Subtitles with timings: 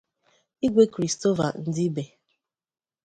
[0.65, 2.03] Igwe Christopher Ndibe.